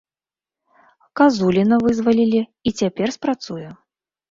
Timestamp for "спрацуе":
3.21-3.67